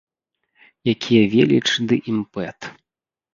Якія 0.93 1.27
веліч 1.33 1.67
ды 1.93 2.01
імпэт! 2.15 2.59